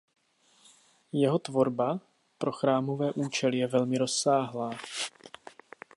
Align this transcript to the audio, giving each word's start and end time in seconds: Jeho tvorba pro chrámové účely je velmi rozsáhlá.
Jeho 1.13 1.39
tvorba 1.39 1.99
pro 2.37 2.51
chrámové 2.51 3.11
účely 3.13 3.57
je 3.57 3.67
velmi 3.67 3.97
rozsáhlá. 3.97 4.71